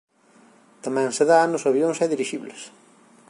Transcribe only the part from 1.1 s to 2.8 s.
se dá nos avións e dirixibles.